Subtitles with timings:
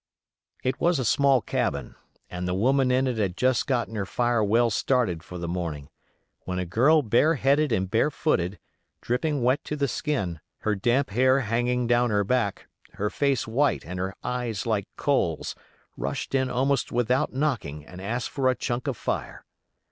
[0.63, 1.93] It was a small cabin,
[2.27, 5.91] and the woman in it had just gotten her fire well started for the morning,
[6.45, 8.57] when a girl bare headed and bare footed,
[9.01, 13.85] dripping wet to the skin, her damp hair hanging down her back, her face white
[13.85, 15.53] and her eyes like coals,
[15.95, 19.45] rushed in almost without knocking and asked for a chunk of fire.